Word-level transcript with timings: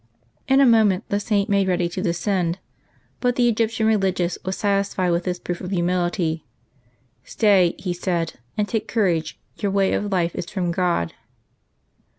In 0.47 0.59
a 0.59 0.65
moment 0.65 1.07
the 1.09 1.19
Saint 1.19 1.47
made 1.47 1.67
ready 1.67 1.87
to 1.89 2.01
descend; 2.01 2.57
but 3.19 3.35
the 3.35 3.47
Egyptian 3.47 3.85
religious 3.85 4.35
was 4.43 4.57
satisfied 4.57 5.11
with 5.11 5.25
this 5.25 5.37
proof 5.37 5.61
of 5.61 5.69
humility." 5.69 6.43
Stay," 7.23 7.75
he 7.77 7.93
said," 7.93 8.33
and 8.57 8.67
take 8.67 8.87
courage; 8.87 9.39
your 9.57 9.69
way 9.71 9.93
of 9.93 10.11
life 10.11 10.33
is 10.33 10.49
from 10.49 10.71
God." 10.71 11.13